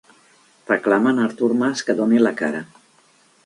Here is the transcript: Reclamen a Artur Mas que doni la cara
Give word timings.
Reclamen 0.69 1.19
a 1.21 1.27
Artur 1.31 1.51
Mas 1.61 1.87
que 1.91 1.97
doni 2.03 2.25
la 2.27 2.35
cara 2.43 2.67